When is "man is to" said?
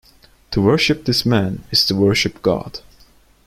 1.27-1.93